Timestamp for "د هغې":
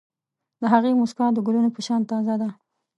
0.61-0.91